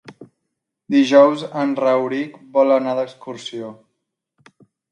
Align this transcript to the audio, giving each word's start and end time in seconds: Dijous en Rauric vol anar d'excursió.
Dijous 0.95 1.43
en 1.65 1.75
Rauric 1.81 2.41
vol 2.57 2.75
anar 2.79 2.97
d'excursió. 3.01 3.73